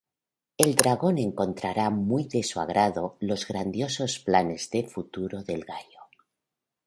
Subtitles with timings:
[0.57, 5.99] El Dragón encontrará muy de su agrado los grandiosos planes de futuro del Gallo.